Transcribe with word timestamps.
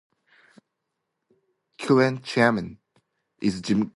Its 1.29 1.87
current 1.87 2.23
chairman 2.23 2.77
is 3.41 3.61
Jim 3.61 3.81
Clynes. 3.85 3.89